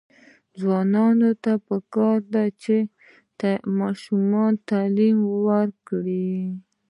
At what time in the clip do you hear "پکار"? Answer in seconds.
1.67-2.17